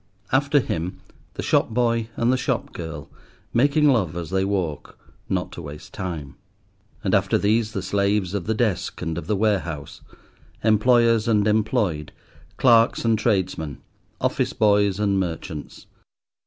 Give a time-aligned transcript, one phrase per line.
[0.31, 0.99] After him,
[1.35, 3.07] the shop boy and the shop girl,
[3.53, 4.97] making love as they walk,
[5.29, 6.37] not to waste time.
[7.03, 10.01] And after these the slaves of the desk and of the warehouse,
[10.63, 12.11] employers and employed,
[12.57, 13.77] clerks and tradesmen,
[14.19, 15.85] office boys and merchants.